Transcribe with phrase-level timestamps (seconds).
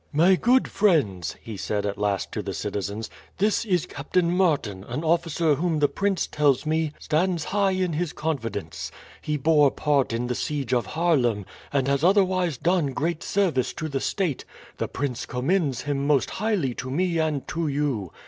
[0.11, 3.07] "My good friends," he said at last to the citizens,
[3.37, 8.11] "this is Captain Martin, an officer whom the prince tells me stands high in his
[8.11, 8.91] confidence.
[9.21, 13.87] He bore part in the siege of Haarlem, and has otherwise done great service to
[13.87, 14.43] the state;
[14.77, 18.11] the prince commends him most highly to me and to you.